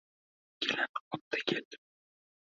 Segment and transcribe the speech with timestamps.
[0.61, 1.81] Kelin otda keldi.